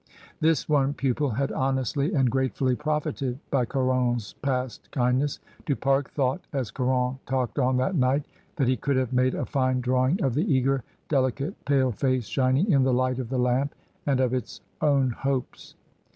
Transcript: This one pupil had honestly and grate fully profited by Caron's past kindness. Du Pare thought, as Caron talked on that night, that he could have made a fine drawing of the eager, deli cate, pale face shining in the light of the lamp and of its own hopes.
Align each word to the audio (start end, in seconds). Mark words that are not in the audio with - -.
This 0.39 0.67
one 0.67 0.95
pupil 0.95 1.29
had 1.29 1.51
honestly 1.51 2.15
and 2.15 2.27
grate 2.31 2.55
fully 2.55 2.75
profited 2.75 3.37
by 3.51 3.65
Caron's 3.65 4.33
past 4.41 4.89
kindness. 4.89 5.39
Du 5.67 5.75
Pare 5.75 6.01
thought, 6.01 6.41
as 6.53 6.71
Caron 6.71 7.19
talked 7.27 7.59
on 7.59 7.77
that 7.77 7.93
night, 7.93 8.23
that 8.55 8.67
he 8.67 8.75
could 8.77 8.97
have 8.97 9.13
made 9.13 9.35
a 9.35 9.45
fine 9.45 9.79
drawing 9.79 10.19
of 10.23 10.33
the 10.33 10.51
eager, 10.51 10.83
deli 11.07 11.33
cate, 11.33 11.65
pale 11.65 11.91
face 11.91 12.25
shining 12.25 12.71
in 12.71 12.81
the 12.81 12.91
light 12.91 13.19
of 13.19 13.29
the 13.29 13.37
lamp 13.37 13.75
and 14.07 14.19
of 14.19 14.33
its 14.33 14.61
own 14.81 15.11
hopes. 15.11 15.75